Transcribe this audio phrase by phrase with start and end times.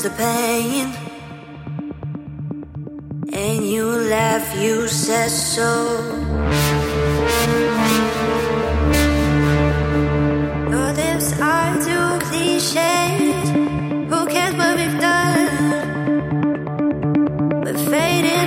[0.00, 0.86] sense the pain.
[3.32, 5.70] And you laugh, you said so.
[10.70, 12.94] Your lips are too cliché.
[14.10, 15.48] Who cares what we've done?
[17.64, 18.39] We're fading.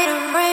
[0.00, 0.43] it away.